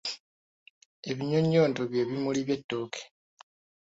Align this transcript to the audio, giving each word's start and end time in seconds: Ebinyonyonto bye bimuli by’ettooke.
Ebinyonyonto 1.09 1.81
bye 1.91 2.03
bimuli 2.09 2.41
by’ettooke. 2.47 3.01